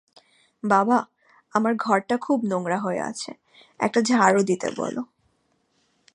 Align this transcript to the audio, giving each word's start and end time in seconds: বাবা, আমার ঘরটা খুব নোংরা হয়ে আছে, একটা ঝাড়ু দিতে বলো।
বাবা, 0.63 0.97
আমার 1.53 1.73
ঘরটা 1.75 2.15
খুব 2.17 2.39
নোংরা 2.45 2.77
হয়ে 2.79 3.01
আছে, 3.01 3.31
একটা 3.79 3.99
ঝাড়ু 4.01 4.41
দিতে 4.43 4.67
বলো। 4.77 5.01